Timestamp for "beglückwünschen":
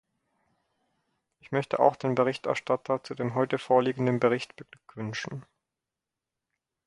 4.55-5.45